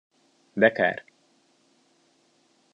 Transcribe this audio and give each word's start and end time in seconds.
De 0.53 0.71
kár. 0.71 1.03